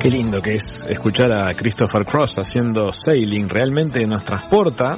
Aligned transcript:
Qué 0.00 0.08
lindo 0.08 0.40
que 0.40 0.54
es 0.54 0.86
escuchar 0.88 1.30
a 1.30 1.52
Christopher 1.52 2.06
Cross 2.06 2.36
haciendo 2.38 2.90
sailing. 2.90 3.50
Realmente 3.50 4.06
nos 4.06 4.24
transporta, 4.24 4.96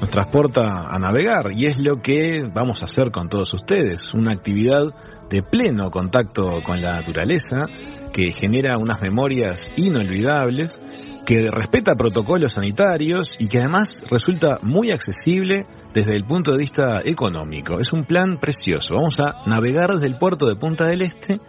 nos 0.00 0.10
transporta 0.10 0.86
a 0.88 0.96
navegar 0.96 1.46
y 1.50 1.66
es 1.66 1.80
lo 1.80 2.00
que 2.00 2.48
vamos 2.54 2.80
a 2.80 2.84
hacer 2.84 3.10
con 3.10 3.28
todos 3.28 3.52
ustedes. 3.52 4.14
Una 4.14 4.30
actividad 4.30 4.94
de 5.28 5.42
pleno 5.42 5.90
contacto 5.90 6.62
con 6.64 6.80
la 6.80 6.92
naturaleza 6.92 7.66
que 8.12 8.30
genera 8.30 8.78
unas 8.78 9.02
memorias 9.02 9.70
inolvidables, 9.74 10.80
que 11.26 11.50
respeta 11.50 11.96
protocolos 11.96 12.52
sanitarios 12.52 13.34
y 13.40 13.48
que 13.48 13.58
además 13.58 14.04
resulta 14.08 14.58
muy 14.62 14.92
accesible 14.92 15.66
desde 15.92 16.14
el 16.14 16.26
punto 16.26 16.52
de 16.52 16.58
vista 16.58 17.00
económico. 17.04 17.80
Es 17.80 17.92
un 17.92 18.04
plan 18.04 18.38
precioso. 18.40 18.94
Vamos 18.94 19.18
a 19.18 19.42
navegar 19.46 19.94
desde 19.94 20.06
el 20.06 20.16
puerto 20.16 20.46
de 20.46 20.54
Punta 20.54 20.86
del 20.86 21.02
Este 21.02 21.40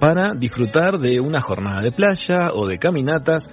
para 0.00 0.32
disfrutar 0.34 0.98
de 0.98 1.20
una 1.20 1.40
jornada 1.40 1.82
de 1.82 1.92
playa 1.92 2.52
o 2.52 2.66
de 2.66 2.78
caminatas 2.78 3.48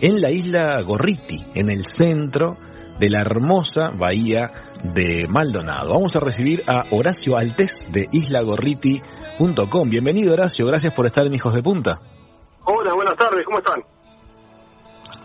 en 0.00 0.20
la 0.20 0.30
isla 0.30 0.80
Gorriti, 0.82 1.46
en 1.54 1.70
el 1.70 1.86
centro 1.86 2.56
de 2.98 3.10
la 3.10 3.20
hermosa 3.20 3.90
bahía 3.90 4.52
de 4.82 5.26
Maldonado. 5.28 5.92
Vamos 5.92 6.16
a 6.16 6.20
recibir 6.20 6.62
a 6.66 6.84
Horacio 6.90 7.36
Altés 7.36 7.88
de 7.90 8.08
islagorriti.com. 8.10 9.88
Bienvenido 9.88 10.32
Horacio, 10.32 10.66
gracias 10.66 10.92
por 10.92 11.06
estar 11.06 11.26
en 11.26 11.34
Hijos 11.34 11.54
de 11.54 11.62
Punta. 11.62 12.00
Hola, 12.64 12.94
buenas 12.94 13.16
tardes, 13.16 13.44
¿cómo 13.44 13.58
están? 13.58 13.82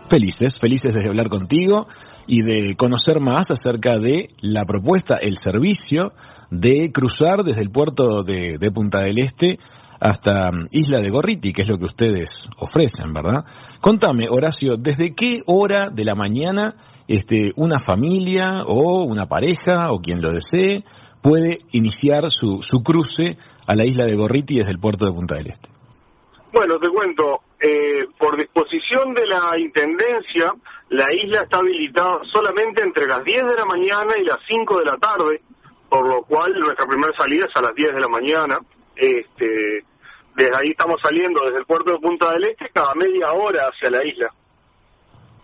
Felices, 0.08 0.58
felices 0.58 0.94
de 0.94 1.08
hablar 1.08 1.28
contigo 1.28 1.86
y 2.26 2.42
de 2.42 2.76
conocer 2.76 3.20
más 3.20 3.50
acerca 3.50 3.98
de 3.98 4.28
la 4.40 4.64
propuesta, 4.64 5.16
el 5.16 5.38
servicio 5.38 6.12
de 6.50 6.92
cruzar 6.92 7.44
desde 7.44 7.62
el 7.62 7.70
puerto 7.70 8.22
de, 8.22 8.58
de 8.58 8.70
Punta 8.70 9.00
del 9.00 9.18
Este 9.18 9.58
hasta 10.02 10.50
mm, 10.50 10.68
Isla 10.72 10.98
de 10.98 11.10
Gorriti, 11.10 11.52
que 11.52 11.62
es 11.62 11.68
lo 11.68 11.78
que 11.78 11.84
ustedes 11.84 12.48
ofrecen, 12.58 13.12
¿verdad? 13.14 13.44
Contame, 13.80 14.26
Horacio, 14.28 14.76
¿desde 14.76 15.14
qué 15.14 15.42
hora 15.46 15.90
de 15.90 16.04
la 16.04 16.14
mañana 16.14 16.74
este, 17.06 17.52
una 17.56 17.78
familia 17.78 18.64
o 18.66 19.04
una 19.04 19.26
pareja 19.26 19.92
o 19.92 20.00
quien 20.00 20.20
lo 20.20 20.32
desee 20.32 20.82
puede 21.22 21.58
iniciar 21.70 22.30
su, 22.30 22.62
su 22.62 22.82
cruce 22.82 23.38
a 23.68 23.76
la 23.76 23.84
isla 23.84 24.04
de 24.04 24.16
Gorriti 24.16 24.58
desde 24.58 24.72
el 24.72 24.80
puerto 24.80 25.06
de 25.06 25.12
Punta 25.12 25.36
del 25.36 25.46
Este? 25.46 25.68
Bueno, 26.52 26.78
te 26.80 26.88
cuento, 26.90 27.40
eh, 27.60 28.06
por 28.18 28.36
disposición 28.36 29.14
de 29.14 29.26
la 29.26 29.56
Intendencia, 29.56 30.52
la 30.90 31.14
isla 31.14 31.42
está 31.44 31.58
habilitada 31.58 32.18
solamente 32.32 32.82
entre 32.82 33.06
las 33.06 33.24
10 33.24 33.44
de 33.44 33.54
la 33.54 33.64
mañana 33.64 34.14
y 34.20 34.24
las 34.24 34.38
5 34.48 34.80
de 34.80 34.84
la 34.84 34.96
tarde, 34.96 35.40
por 35.88 36.06
lo 36.06 36.22
cual 36.24 36.52
nuestra 36.58 36.86
primera 36.86 37.12
salida 37.16 37.46
es 37.48 37.56
a 37.56 37.62
las 37.62 37.74
10 37.74 37.94
de 37.94 38.00
la 38.00 38.08
mañana. 38.08 38.58
Este, 38.96 39.84
desde 40.34 40.56
ahí 40.56 40.70
estamos 40.70 40.96
saliendo 41.02 41.44
desde 41.44 41.58
el 41.58 41.66
puerto 41.66 41.92
de 41.92 41.98
Punta 41.98 42.32
del 42.32 42.44
Este 42.44 42.70
cada 42.72 42.94
media 42.94 43.32
hora 43.32 43.68
hacia 43.68 43.90
la 43.90 44.04
isla. 44.04 44.28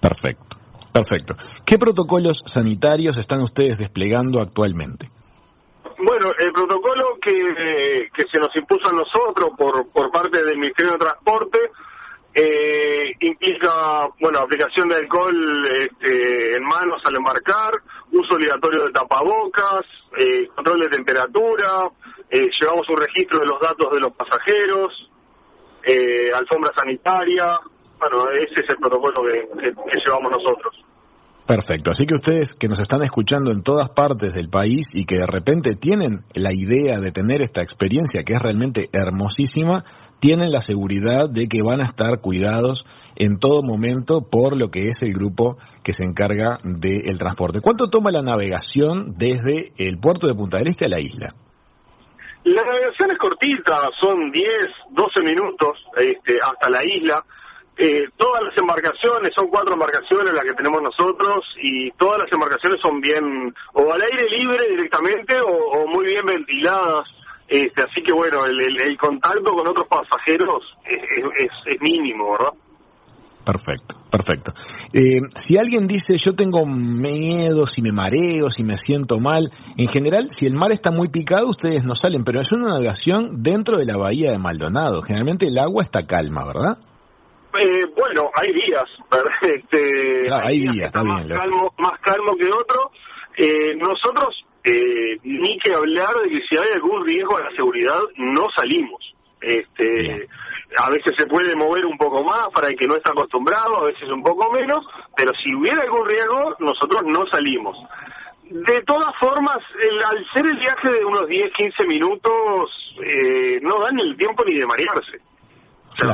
Perfecto, 0.00 0.56
perfecto. 0.92 1.34
¿Qué 1.64 1.78
protocolos 1.78 2.42
sanitarios 2.46 3.16
están 3.16 3.42
ustedes 3.42 3.78
desplegando 3.78 4.40
actualmente? 4.40 5.10
Bueno, 5.98 6.30
el 6.38 6.52
protocolo 6.52 7.18
que, 7.20 8.08
que 8.14 8.22
se 8.32 8.38
nos 8.38 8.54
impuso 8.54 8.88
a 8.88 8.92
nosotros 8.92 9.50
por, 9.58 9.90
por 9.90 10.10
parte 10.12 10.44
del 10.44 10.56
Ministerio 10.56 10.92
de 10.92 10.98
Transporte 10.98 11.58
eh, 12.34 13.14
implica, 13.20 14.08
bueno, 14.20 14.38
aplicación 14.38 14.88
de 14.88 14.96
alcohol 14.96 15.66
este, 15.66 16.56
en 16.56 16.62
manos 16.64 17.02
al 17.04 17.16
embarcar, 17.16 17.72
uso 18.12 18.34
obligatorio 18.34 18.84
de 18.84 18.92
tapabocas, 18.92 19.84
eh, 20.16 20.46
control 20.54 20.80
de 20.80 20.88
temperatura, 20.88 21.90
eh, 22.30 22.48
llevamos 22.60 22.88
un 22.88 22.96
registro 22.96 23.40
de 23.40 23.46
los 23.46 23.60
datos 23.60 23.92
de 23.92 24.00
los 24.00 24.12
pasajeros, 24.12 25.10
eh, 25.84 26.30
alfombra 26.34 26.72
sanitaria, 26.76 27.58
bueno, 27.98 28.30
ese 28.30 28.60
es 28.60 28.68
el 28.68 28.76
protocolo 28.76 29.14
que, 29.22 29.48
que 29.60 30.00
llevamos 30.04 30.32
nosotros. 30.32 30.84
Perfecto, 31.48 31.90
así 31.90 32.04
que 32.04 32.14
ustedes 32.14 32.54
que 32.54 32.68
nos 32.68 32.78
están 32.78 33.02
escuchando 33.02 33.50
en 33.50 33.62
todas 33.62 33.88
partes 33.88 34.34
del 34.34 34.50
país 34.50 34.94
y 34.94 35.06
que 35.06 35.20
de 35.20 35.26
repente 35.26 35.76
tienen 35.76 36.24
la 36.34 36.52
idea 36.52 37.00
de 37.00 37.10
tener 37.10 37.40
esta 37.40 37.62
experiencia 37.62 38.22
que 38.22 38.34
es 38.34 38.42
realmente 38.42 38.90
hermosísima, 38.92 39.82
tienen 40.20 40.52
la 40.52 40.60
seguridad 40.60 41.30
de 41.30 41.48
que 41.48 41.62
van 41.62 41.80
a 41.80 41.86
estar 41.86 42.20
cuidados 42.20 42.84
en 43.16 43.38
todo 43.38 43.62
momento 43.62 44.28
por 44.28 44.58
lo 44.58 44.70
que 44.70 44.88
es 44.88 45.02
el 45.02 45.14
grupo 45.14 45.56
que 45.82 45.94
se 45.94 46.04
encarga 46.04 46.58
del 46.64 47.18
transporte. 47.18 47.62
¿Cuánto 47.62 47.88
toma 47.88 48.10
la 48.10 48.20
navegación 48.20 49.14
desde 49.16 49.72
el 49.78 49.98
puerto 49.98 50.26
de 50.26 50.34
Punta 50.34 50.58
del 50.58 50.68
Este 50.68 50.84
a 50.84 50.90
la 50.90 51.00
isla? 51.00 51.34
La 52.48 52.64
navegación 52.64 53.10
es 53.10 53.18
cortita, 53.18 53.90
son 54.00 54.30
10, 54.30 54.48
12 54.88 55.20
minutos 55.20 55.84
este, 55.98 56.40
hasta 56.40 56.70
la 56.70 56.82
isla. 56.82 57.22
Eh, 57.76 58.08
todas 58.16 58.42
las 58.42 58.56
embarcaciones, 58.56 59.34
son 59.36 59.48
cuatro 59.48 59.74
embarcaciones 59.74 60.32
las 60.32 60.44
que 60.44 60.54
tenemos 60.54 60.80
nosotros 60.80 61.44
y 61.60 61.90
todas 61.92 62.22
las 62.22 62.32
embarcaciones 62.32 62.80
son 62.80 63.02
bien 63.02 63.54
o 63.74 63.92
al 63.92 64.02
aire 64.02 64.24
libre 64.30 64.66
directamente 64.66 65.36
o, 65.42 65.86
muy 65.88 66.06
bien 66.06 66.24
ventiladas. 66.24 67.10
Este, 67.46 67.82
así 67.82 68.02
que 68.02 68.14
bueno, 68.14 68.46
el, 68.46 68.96
contacto 68.96 69.52
con 69.52 69.68
otros 69.68 69.86
pasajeros 69.86 70.64
es, 70.86 71.50
es, 71.66 71.80
mínimo, 71.82 72.32
¿verdad? 72.32 72.54
Perfecto, 73.48 73.96
perfecto. 74.10 74.52
Eh, 74.92 75.22
si 75.34 75.56
alguien 75.56 75.86
dice 75.86 76.18
yo 76.18 76.34
tengo 76.34 76.66
miedo, 76.66 77.66
si 77.66 77.80
me 77.80 77.92
mareo, 77.92 78.50
si 78.50 78.62
me 78.62 78.76
siento 78.76 79.20
mal, 79.20 79.50
en 79.78 79.88
general, 79.88 80.30
si 80.30 80.44
el 80.44 80.52
mar 80.52 80.70
está 80.70 80.90
muy 80.90 81.08
picado, 81.08 81.48
ustedes 81.48 81.82
no 81.82 81.94
salen, 81.94 82.24
pero 82.24 82.42
es 82.42 82.52
una 82.52 82.74
navegación 82.74 83.42
dentro 83.42 83.78
de 83.78 83.86
la 83.86 83.96
bahía 83.96 84.32
de 84.32 84.38
Maldonado. 84.38 85.00
Generalmente 85.00 85.46
el 85.46 85.56
agua 85.56 85.82
está 85.82 86.06
calma, 86.06 86.44
¿verdad? 86.44 86.76
Eh, 87.58 87.86
bueno, 87.96 88.28
hay 88.34 88.52
días, 88.52 88.84
este, 89.40 90.30
hay, 90.30 90.60
días, 90.60 90.88
está 90.88 91.02
más 91.02 91.26
bien. 91.26 91.38
Calmo, 91.38 91.72
más 91.78 91.98
calmo 92.02 92.36
que 92.36 92.48
otro. 92.48 92.90
Eh, 93.34 93.74
nosotros, 93.76 94.44
eh, 94.62 95.16
ni 95.22 95.56
que 95.60 95.72
hablar 95.72 96.14
de 96.22 96.28
que 96.28 96.40
si 96.50 96.58
hay 96.58 96.74
algún 96.74 97.02
riesgo 97.06 97.38
a 97.38 97.44
la 97.44 97.50
seguridad, 97.56 97.98
no 98.18 98.46
salimos. 98.54 99.14
Este, 99.40 100.28
a 100.76 100.90
veces 100.90 101.14
se 101.16 101.26
puede 101.26 101.56
mover 101.56 101.86
un 101.86 101.96
poco 101.96 102.22
más 102.24 102.48
para 102.54 102.68
el 102.68 102.76
que 102.76 102.86
no 102.86 102.96
está 102.96 103.12
acostumbrado, 103.12 103.78
a 103.78 103.84
veces 103.84 104.08
un 104.10 104.22
poco 104.22 104.52
menos, 104.52 104.84
pero 105.16 105.32
si 105.42 105.54
hubiera 105.54 105.82
algún 105.82 106.06
riesgo, 106.06 106.56
nosotros 106.60 107.02
no 107.06 107.26
salimos. 107.26 107.76
De 108.50 108.80
todas 108.82 109.10
formas, 109.20 109.58
el, 109.80 110.02
al 110.02 110.26
ser 110.32 110.46
el 110.46 110.58
viaje 110.58 110.90
de 110.90 111.04
unos 111.04 111.26
10, 111.28 111.52
15 111.52 111.84
minutos, 111.86 112.96
eh, 113.04 113.58
no 113.62 113.80
dan 113.80 113.98
el 114.00 114.16
tiempo 114.16 114.44
ni 114.44 114.58
de 114.58 114.66
marearse 114.66 115.20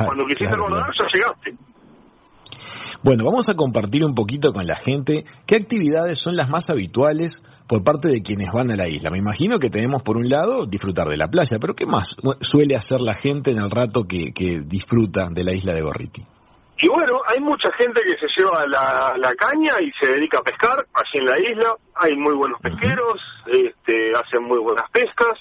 cuando 0.05 0.25
quisiste 0.25 0.53
acordar, 0.53 0.91
ya 0.93 1.05
llegaste. 1.13 1.55
Bueno, 3.03 3.25
vamos 3.25 3.49
a 3.49 3.53
compartir 3.53 4.03
un 4.03 4.15
poquito 4.15 4.53
con 4.53 4.65
la 4.65 4.75
gente 4.75 5.25
qué 5.45 5.55
actividades 5.55 6.19
son 6.19 6.35
las 6.35 6.49
más 6.49 6.69
habituales 6.69 7.43
por 7.67 7.83
parte 7.83 8.09
de 8.09 8.21
quienes 8.21 8.51
van 8.51 8.71
a 8.71 8.75
la 8.75 8.87
isla. 8.87 9.09
Me 9.11 9.17
imagino 9.17 9.59
que 9.59 9.69
tenemos 9.69 10.03
por 10.03 10.17
un 10.17 10.29
lado 10.29 10.65
disfrutar 10.65 11.07
de 11.07 11.17
la 11.17 11.27
playa, 11.27 11.57
pero 11.59 11.75
¿qué 11.75 11.85
más 11.85 12.15
suele 12.41 12.75
hacer 12.75 13.01
la 13.01 13.15
gente 13.15 13.51
en 13.51 13.57
el 13.57 13.71
rato 13.71 14.03
que, 14.07 14.33
que 14.33 14.61
disfruta 14.65 15.29
de 15.29 15.43
la 15.43 15.53
isla 15.53 15.73
de 15.73 15.81
Gorriti? 15.81 16.23
Y 16.77 16.89
bueno, 16.89 17.21
hay 17.25 17.39
mucha 17.39 17.71
gente 17.77 18.01
que 18.01 18.17
se 18.17 18.27
lleva 18.37 18.65
la, 18.67 19.33
caña 19.37 19.79
y 19.81 19.91
se 19.99 20.11
dedica 20.11 20.39
a 20.39 20.43
pescar 20.43 20.85
allí 20.93 21.19
en 21.19 21.25
la 21.25 21.39
isla. 21.39 21.75
Hay 21.95 22.15
muy 22.17 22.35
buenos 22.35 22.59
pesqueros, 22.61 23.21
este, 23.47 24.11
hacen 24.13 24.43
muy 24.43 24.59
buenas 24.59 24.89
pescas. 24.91 25.39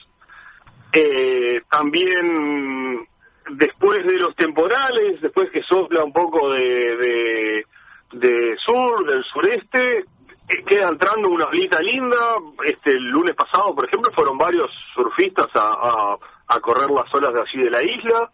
Eh, 0.93 1.61
también 1.69 3.09
después 3.57 4.05
de 4.07 4.19
los 4.19 4.35
temporales, 4.37 5.21
después 5.21 5.51
que 5.51 5.63
sopla 5.63 6.05
un 6.05 6.13
poco 6.13 6.53
de, 6.53 7.65
de, 8.13 8.57
sur, 8.65 9.07
del 9.07 9.25
sureste, 9.25 9.99
eh, 9.99 10.65
queda 10.67 10.89
entrando 10.89 11.29
una 11.29 11.47
olita 11.47 11.81
linda. 11.81 12.37
Este 12.65 12.93
el 12.93 13.05
lunes 13.05 13.35
pasado, 13.35 13.75
por 13.75 13.87
ejemplo, 13.87 14.13
fueron 14.13 14.39
varios 14.39 14.71
surfistas 14.95 15.49
a, 15.55 16.17
a, 16.49 16.61
correr 16.61 16.91
las 16.91 17.13
olas 17.15 17.33
de 17.33 17.41
allí 17.41 17.65
de 17.65 17.71
la 17.71 17.83
isla. 17.83 18.31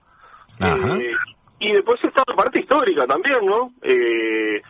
Eh, 0.62 1.12
y 1.60 1.72
después 1.72 2.02
está 2.04 2.22
la 2.26 2.34
parte 2.34 2.60
histórica 2.60 3.06
también, 3.06 3.44
¿no? 3.44 3.72
Eh, 3.82 4.60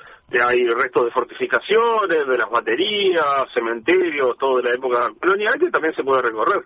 hay 0.47 0.65
restos 0.69 1.07
de 1.07 1.11
fortificaciones, 1.11 2.27
de 2.27 2.39
las 2.39 2.49
baterías, 2.49 3.47
cementerios, 3.53 4.37
todo 4.39 4.59
de 4.59 4.71
la 4.71 4.75
época 4.75 5.11
colonial 5.21 5.59
que 5.59 5.71
también 5.71 5.95
se 5.95 6.05
puede 6.05 6.23
recorrer 6.23 6.65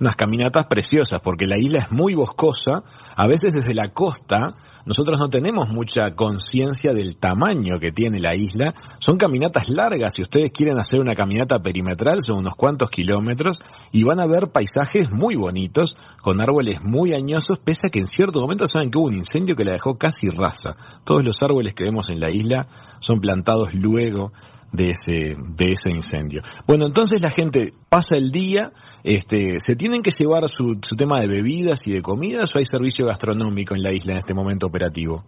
unas 0.00 0.16
caminatas 0.16 0.66
preciosas, 0.66 1.20
porque 1.20 1.46
la 1.46 1.58
isla 1.58 1.80
es 1.80 1.92
muy 1.92 2.14
boscosa. 2.14 2.82
A 3.14 3.26
veces 3.26 3.52
desde 3.52 3.74
la 3.74 3.88
costa 3.88 4.56
nosotros 4.86 5.18
no 5.18 5.28
tenemos 5.28 5.68
mucha 5.68 6.14
conciencia 6.14 6.94
del 6.94 7.16
tamaño 7.16 7.78
que 7.78 7.92
tiene 7.92 8.18
la 8.18 8.34
isla. 8.34 8.74
Son 8.98 9.18
caminatas 9.18 9.68
largas, 9.68 10.14
si 10.14 10.22
ustedes 10.22 10.52
quieren 10.52 10.78
hacer 10.78 11.00
una 11.00 11.14
caminata 11.14 11.60
perimetral 11.60 12.22
son 12.22 12.38
unos 12.38 12.56
cuantos 12.56 12.90
kilómetros 12.90 13.60
y 13.92 14.02
van 14.04 14.20
a 14.20 14.26
ver 14.26 14.48
paisajes 14.48 15.10
muy 15.10 15.36
bonitos, 15.36 15.96
con 16.22 16.40
árboles 16.40 16.82
muy 16.82 17.12
añosos, 17.12 17.58
pese 17.58 17.88
a 17.88 17.90
que 17.90 17.98
en 17.98 18.06
cierto 18.06 18.40
momento 18.40 18.66
saben 18.68 18.90
que 18.90 18.98
hubo 18.98 19.06
un 19.06 19.18
incendio 19.18 19.54
que 19.54 19.64
la 19.64 19.72
dejó 19.72 19.98
casi 19.98 20.28
rasa. 20.28 20.76
Todos 21.04 21.24
los 21.24 21.42
árboles 21.42 21.74
que 21.74 21.84
vemos 21.84 22.08
en 22.08 22.20
la 22.20 22.30
isla 22.30 22.68
son 23.00 23.20
plantados 23.20 23.74
luego 23.74 24.32
de 24.72 24.90
ese, 24.90 25.36
de 25.36 25.72
ese 25.72 25.90
incendio. 25.90 26.42
Bueno, 26.66 26.86
entonces 26.86 27.20
la 27.22 27.30
gente 27.30 27.72
pasa 27.88 28.16
el 28.16 28.30
día, 28.30 28.72
este, 29.02 29.60
¿se 29.60 29.76
tienen 29.76 30.02
que 30.02 30.10
llevar 30.10 30.48
su, 30.48 30.78
su 30.82 30.96
tema 30.96 31.20
de 31.20 31.28
bebidas 31.28 31.86
y 31.88 31.92
de 31.92 32.02
comidas 32.02 32.54
o 32.54 32.58
hay 32.58 32.64
servicio 32.64 33.06
gastronómico 33.06 33.74
en 33.74 33.82
la 33.82 33.92
isla 33.92 34.12
en 34.12 34.18
este 34.18 34.34
momento 34.34 34.66
operativo? 34.66 35.24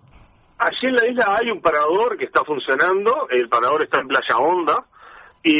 Allí 0.58 0.86
en 0.86 0.94
la 0.94 1.08
isla 1.08 1.36
hay 1.40 1.50
un 1.50 1.60
parador 1.60 2.16
que 2.16 2.26
está 2.26 2.44
funcionando, 2.44 3.28
el 3.30 3.48
parador 3.48 3.82
está 3.82 3.98
en 3.98 4.06
Playa 4.06 4.38
Honda, 4.38 4.86
y 5.42 5.56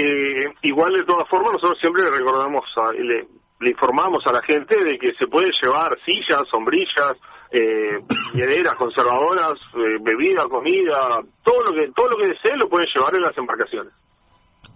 igual 0.62 0.92
de 0.92 1.04
todas 1.04 1.28
formas 1.28 1.54
nosotros 1.54 1.78
siempre 1.80 2.04
le 2.04 2.10
recordamos, 2.18 2.64
le, 2.98 3.26
le 3.62 3.70
informamos 3.70 4.26
a 4.26 4.32
la 4.32 4.42
gente 4.42 4.76
de 4.82 4.98
que 4.98 5.14
se 5.14 5.26
puede 5.26 5.50
llevar 5.62 5.96
sillas, 6.04 6.42
sombrillas, 6.50 7.16
eh, 7.50 7.96
hieleras, 8.34 8.74
conservadoras, 8.76 9.52
eh, 9.74 9.98
bebida, 10.00 10.44
comida, 10.48 11.20
todo 11.42 11.62
lo 11.62 11.72
que 11.74 11.92
todo 11.94 12.08
lo 12.08 12.16
que 12.16 12.28
desee 12.28 12.56
lo 12.56 12.68
pueden 12.68 12.88
llevar 12.94 13.14
en 13.14 13.22
las 13.22 13.36
embarcaciones. 13.36 13.92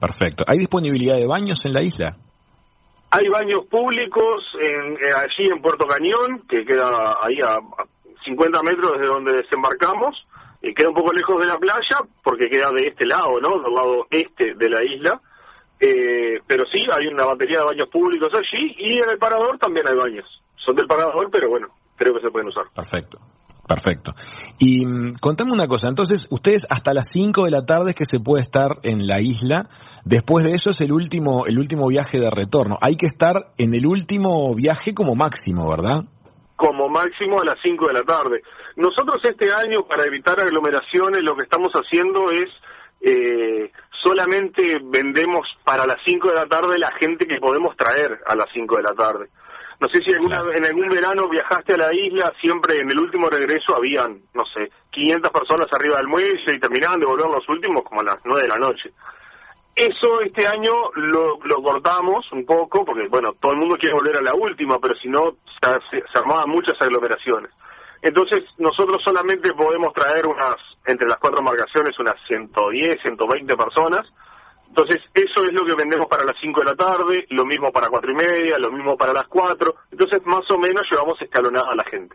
Perfecto. 0.01 0.45
¿Hay 0.47 0.59
disponibilidad 0.59 1.17
de 1.17 1.27
baños 1.27 1.65
en 1.65 1.73
la 1.73 1.83
isla? 1.83 2.17
Hay 3.11 3.29
baños 3.29 3.65
públicos 3.71 4.45
en, 4.61 4.93
eh, 4.95 5.13
allí 5.15 5.49
en 5.51 5.63
Puerto 5.63 5.87
Cañón, 5.87 6.43
que 6.49 6.65
queda 6.65 7.17
ahí 7.23 7.41
a, 7.41 7.59
50 8.25 8.63
metros 8.63 8.93
desde 8.95 9.07
donde 9.07 9.33
desembarcamos, 9.35 10.27
y 10.61 10.75
queda 10.75 10.89
un 10.89 10.95
poco 10.95 11.13
lejos 11.13 11.41
de 11.41 11.47
la 11.47 11.59
playa, 11.59 11.99
porque 12.25 12.49
queda 12.49 12.71
de 12.73 12.89
este 12.89 13.07
lado, 13.07 13.41
¿no? 13.41 13.61
Del 13.63 13.73
lado 13.73 14.07
este 14.11 14.55
de 14.55 14.69
la 14.69 14.83
isla. 14.83 15.21
Eh, 15.81 16.41
pero 16.47 16.65
sí, 16.73 16.81
hay 16.91 17.07
una 17.09 17.27
batería 17.27 17.59
de 17.59 17.65
baños 17.65 17.89
públicos 17.89 18.31
allí, 18.33 18.75
y 18.79 18.99
en 18.99 19.11
el 19.11 19.19
parador 19.19 19.59
también 19.59 19.87
hay 19.89 19.95
baños. 19.95 20.27
Son 20.57 20.75
del 20.75 20.87
parador, 20.87 21.29
pero 21.31 21.49
bueno, 21.51 21.69
creo 21.97 22.15
que 22.15 22.21
se 22.21 22.31
pueden 22.31 22.49
usar. 22.49 22.65
Perfecto. 22.75 23.19
Perfecto. 23.67 24.13
Y 24.61 24.87
mm, 24.87 25.15
contame 25.21 25.53
una 25.53 25.67
cosa, 25.67 25.89
entonces 25.89 26.29
ustedes 26.31 26.67
hasta 26.71 26.95
las 26.95 27.11
5 27.11 27.45
de 27.45 27.51
la 27.51 27.67
tarde 27.67 27.91
es 27.91 27.97
que 27.97 28.05
se 28.05 28.21
puede 28.21 28.43
estar 28.43 28.79
en 28.85 29.07
la 29.07 29.21
isla, 29.21 29.69
después 30.05 30.45
de 30.45 30.53
eso 30.53 30.71
es 30.71 30.81
el 30.81 30.93
último, 30.93 31.47
el 31.47 31.59
último 31.59 31.89
viaje 31.89 32.21
de 32.21 32.31
retorno. 32.31 32.77
Hay 32.81 32.97
que 32.97 33.07
estar 33.07 33.35
en 33.59 33.75
el 33.75 33.87
último 33.87 34.55
viaje 34.55 34.95
como 34.95 35.17
máximo, 35.17 35.69
¿verdad? 35.69 36.05
Como 36.55 36.89
máximo 36.89 37.41
a 37.41 37.45
las 37.45 37.57
5 37.63 37.89
de 37.89 37.93
la 37.93 38.05
tarde. 38.05 38.43
Nosotros 38.77 39.17
este 39.25 39.53
año, 39.53 39.83
para 39.89 40.05
evitar 40.05 40.41
aglomeraciones, 40.41 41.23
lo 41.23 41.35
que 41.35 41.43
estamos 41.43 41.73
haciendo 41.73 42.31
es 42.31 42.47
eh, 43.01 43.71
solamente 44.03 44.81
vendemos 44.83 45.47
para 45.65 45.87
las 45.87 45.99
5 46.05 46.29
de 46.29 46.35
la 46.35 46.47
tarde 46.47 46.79
la 46.79 46.93
gente 46.93 47.27
que 47.27 47.39
podemos 47.39 47.77
traer 47.77 48.21
a 48.27 48.35
las 48.35 48.47
5 48.53 48.77
de 48.77 48.83
la 48.83 48.95
tarde. 48.95 49.29
No 49.79 49.89
sé 49.89 50.03
si 50.03 50.13
alguna, 50.15 50.43
en 50.55 50.65
algún 50.65 50.89
verano 50.89 51.29
viajaste 51.29 51.75
a 51.75 51.77
la 51.77 51.93
isla, 51.93 52.33
siempre 52.41 52.81
en 52.81 52.91
el 52.91 52.99
último 52.99 53.29
regreso 53.29 53.77
habían, 53.77 54.23
no 54.33 54.45
sé, 54.47 54.71
500 54.91 55.31
personas 55.31 55.69
arriba 55.71 55.99
del 55.99 56.09
muelle 56.09 56.41
y 56.47 56.59
terminaban 56.59 56.99
de 56.99 57.07
volver 57.07 57.27
los 57.27 57.47
últimos 57.49 57.83
como 57.85 58.01
a 58.01 58.05
las 58.05 58.17
9 58.25 58.43
de 58.43 58.49
la 58.49 58.59
noche. 58.59 58.91
Eso 59.75 60.23
este 60.23 60.47
año 60.47 60.73
lo, 60.95 61.39
lo 61.45 61.63
cortamos 61.63 62.25
un 62.33 62.47
poco, 62.47 62.87
porque 62.87 63.07
bueno, 63.09 63.35
todo 63.39 63.53
el 63.53 63.59
mundo 63.59 63.77
quiere 63.77 63.95
volver 63.95 64.17
a 64.17 64.23
la 64.23 64.35
última, 64.35 64.79
pero 64.79 64.95
si 64.95 65.09
no, 65.09 65.37
se, 65.61 65.99
se 65.99 66.19
armaban 66.19 66.49
muchas 66.49 66.81
aglomeraciones. 66.81 67.51
Entonces, 68.03 68.45
nosotros 68.59 69.01
solamente 69.05 69.53
podemos 69.55 69.93
traer 69.93 70.27
unas, 70.27 70.57
entre 70.87 71.09
las 71.09 71.19
cuatro 71.19 71.41
embarcaciones, 71.41 71.99
unas 71.99 72.17
110, 72.29 73.01
120 73.03 73.57
personas, 73.57 74.07
entonces, 74.69 75.03
eso 75.15 75.43
es 75.43 75.53
lo 75.53 75.65
que 75.65 75.75
vendemos 75.75 76.07
para 76.07 76.25
las 76.25 76.37
5 76.39 76.61
de 76.61 76.67
la 76.67 76.77
tarde, 76.77 77.27
lo 77.31 77.47
mismo 77.47 77.73
para 77.73 77.89
cuatro 77.89 78.13
y 78.13 78.15
media, 78.15 78.59
lo 78.59 78.71
mismo 78.71 78.95
para 78.97 79.15
las 79.15 79.27
4. 79.27 79.75
Entonces, 79.91 80.21
más 80.27 80.45
o 80.51 80.59
menos 80.59 80.83
llevamos 80.91 81.17
escalonada 81.23 81.73
a 81.73 81.77
la 81.77 81.85
gente. 81.91 82.15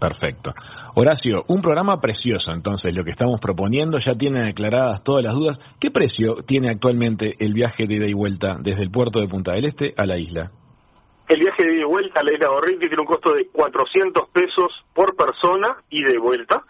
Perfecto. 0.00 0.52
Horacio, 0.96 1.44
un 1.46 1.62
programa 1.62 2.00
precioso, 2.00 2.52
entonces, 2.52 2.92
lo 2.92 3.04
que 3.04 3.12
estamos 3.12 3.38
proponiendo, 3.38 3.98
ya 3.98 4.16
tienen 4.16 4.46
aclaradas 4.46 5.04
todas 5.04 5.22
las 5.22 5.34
dudas. 5.34 5.60
¿Qué 5.78 5.92
precio 5.92 6.42
tiene 6.44 6.70
actualmente 6.70 7.34
el 7.38 7.54
viaje 7.54 7.86
de 7.86 7.94
ida 7.94 8.08
y 8.08 8.14
vuelta 8.14 8.56
desde 8.58 8.82
el 8.82 8.90
puerto 8.90 9.20
de 9.20 9.28
Punta 9.28 9.52
del 9.52 9.66
Este 9.66 9.94
a 9.96 10.06
la 10.06 10.18
isla? 10.18 10.50
El 11.32 11.40
viaje 11.40 11.64
de 11.64 11.82
vuelta 11.86 12.20
a 12.20 12.22
la 12.24 12.34
isla 12.34 12.48
Gorriti 12.48 12.88
tiene 12.88 13.00
un 13.00 13.06
costo 13.06 13.32
de 13.32 13.46
400 13.46 14.28
pesos 14.28 14.84
por 14.92 15.16
persona 15.16 15.78
y 15.88 16.02
de 16.02 16.18
vuelta 16.18 16.62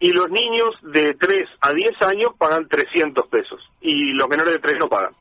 y 0.00 0.10
los 0.10 0.28
niños 0.28 0.70
de 0.82 1.14
3 1.14 1.48
a 1.60 1.72
10 1.72 2.02
años 2.02 2.32
pagan 2.36 2.66
300 2.66 3.28
pesos 3.28 3.60
y 3.80 4.12
los 4.14 4.28
menores 4.28 4.54
de 4.54 4.58
3 4.58 4.78
no 4.80 4.88
pagan. 4.88 5.14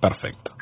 Perfecto. 0.00 0.52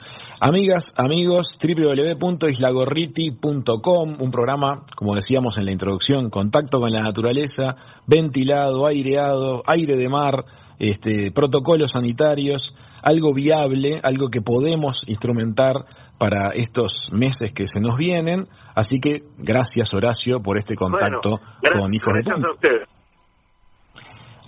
Amigas, 0.40 0.94
amigos, 0.96 1.58
www.islagorriti.com, 1.60 4.16
un 4.20 4.30
programa, 4.30 4.84
como 4.96 5.14
decíamos 5.14 5.58
en 5.58 5.64
la 5.64 5.72
introducción, 5.72 6.30
contacto 6.30 6.80
con 6.80 6.92
la 6.92 7.02
naturaleza, 7.02 7.76
ventilado, 8.06 8.86
aireado, 8.86 9.64
aire 9.66 9.96
de 9.96 10.08
mar, 10.08 10.44
este, 10.78 11.32
protocolos 11.32 11.90
sanitarios, 11.92 12.74
algo 13.02 13.32
viable, 13.32 14.00
algo 14.02 14.28
que 14.28 14.40
podemos 14.40 15.04
instrumentar 15.06 15.84
para 16.18 16.50
estos 16.50 17.12
meses 17.12 17.52
que 17.52 17.68
se 17.68 17.80
nos 17.80 17.96
vienen. 17.96 18.48
Así 18.74 19.00
que 19.00 19.24
gracias 19.38 19.94
Horacio 19.94 20.42
por 20.42 20.58
este 20.58 20.74
contacto 20.74 21.40
con 21.72 21.94
Hijos 21.94 22.14
de 22.14 22.22
Punta. 22.22 22.48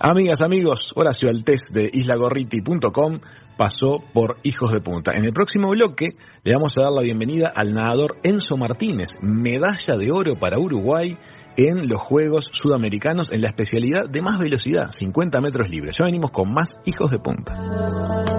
Amigas, 0.03 0.41
amigos, 0.41 0.93
Horacio 0.95 1.29
Altés 1.29 1.69
de 1.71 1.87
islagorriti.com 1.93 3.19
pasó 3.55 4.03
por 4.13 4.39
Hijos 4.41 4.71
de 4.71 4.81
Punta. 4.81 5.11
En 5.13 5.25
el 5.25 5.31
próximo 5.31 5.69
bloque 5.69 6.15
le 6.43 6.53
vamos 6.55 6.75
a 6.75 6.81
dar 6.81 6.91
la 6.91 7.03
bienvenida 7.03 7.53
al 7.55 7.71
nadador 7.71 8.17
Enzo 8.23 8.57
Martínez, 8.57 9.09
medalla 9.21 9.97
de 9.97 10.11
oro 10.11 10.39
para 10.39 10.57
Uruguay 10.57 11.19
en 11.55 11.87
los 11.87 11.99
Juegos 11.99 12.49
Sudamericanos 12.51 13.31
en 13.31 13.43
la 13.43 13.49
especialidad 13.49 14.09
de 14.09 14.23
más 14.23 14.39
velocidad, 14.39 14.89
50 14.89 15.39
metros 15.39 15.69
libres. 15.69 15.97
Ya 15.99 16.05
venimos 16.05 16.31
con 16.31 16.51
más 16.51 16.79
Hijos 16.83 17.11
de 17.11 17.19
Punta. 17.19 18.30